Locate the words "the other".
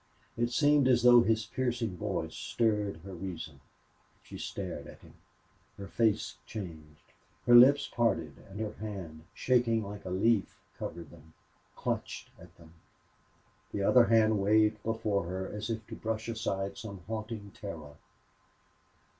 13.71-14.05